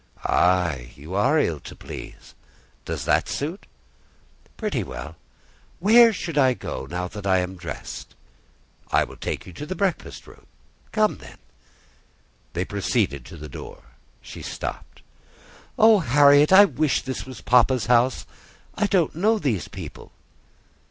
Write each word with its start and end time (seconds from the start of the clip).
"Ay, 0.25 0.91
you 0.95 1.13
are 1.13 1.37
ill 1.37 1.59
to 1.59 1.75
please. 1.75 2.33
Does 2.85 3.05
that 3.05 3.29
suit?" 3.29 3.67
"Pretty 4.57 4.81
well. 4.81 5.15
Where 5.79 6.11
should 6.11 6.39
I 6.39 6.55
go 6.55 6.87
now 6.87 7.07
that 7.09 7.27
I 7.27 7.37
am 7.37 7.55
dressed?" 7.55 8.15
"I 8.91 9.03
will 9.03 9.15
take 9.17 9.45
you 9.45 9.51
into 9.51 9.67
the 9.67 9.75
breakfast 9.75 10.25
room." 10.25 10.47
"Come, 10.91 11.19
then." 11.19 11.37
They 12.53 12.65
proceeded 12.65 13.25
to 13.25 13.37
the 13.37 13.47
door. 13.47 13.83
She 14.23 14.41
stopped. 14.41 15.03
"Oh! 15.77 15.99
Harriet, 15.99 16.51
I 16.51 16.65
wish 16.65 17.03
this 17.03 17.27
was 17.27 17.41
papa's 17.41 17.85
house! 17.85 18.25
I 18.73 18.87
don't 18.87 19.13
know 19.13 19.37
these 19.37 19.67
people." 19.67 20.13